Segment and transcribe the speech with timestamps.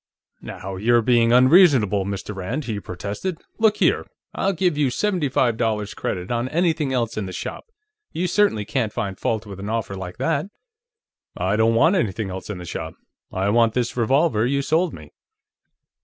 [0.41, 2.33] "Now you're being unreasonable, Mr.
[2.35, 3.37] Rand," he protested.
[3.59, 7.65] "Look here; I'll give you seventy five dollars' credit on anything else in the shop.
[8.11, 10.47] You certainly can't find fault with an offer like that."
[11.37, 12.95] "I don't want anything else in the shop;
[13.31, 15.11] I want this revolver you sold me."